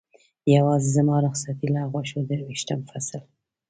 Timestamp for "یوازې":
0.55-0.89